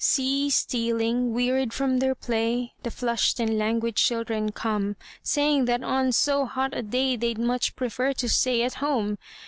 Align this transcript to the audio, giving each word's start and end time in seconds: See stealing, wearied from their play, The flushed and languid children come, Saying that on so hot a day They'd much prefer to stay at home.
See 0.03 0.49
stealing, 0.49 1.31
wearied 1.31 1.73
from 1.73 1.99
their 1.99 2.15
play, 2.15 2.73
The 2.81 2.89
flushed 2.89 3.39
and 3.39 3.55
languid 3.59 3.95
children 3.97 4.51
come, 4.51 4.95
Saying 5.21 5.65
that 5.65 5.83
on 5.83 6.11
so 6.11 6.47
hot 6.47 6.73
a 6.73 6.81
day 6.81 7.15
They'd 7.15 7.37
much 7.37 7.75
prefer 7.75 8.11
to 8.13 8.27
stay 8.27 8.63
at 8.63 8.73
home. 8.81 9.19